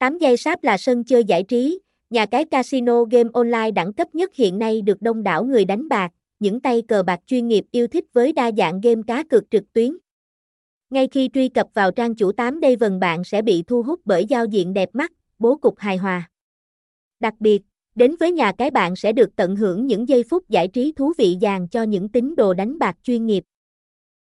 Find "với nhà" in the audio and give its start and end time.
18.20-18.52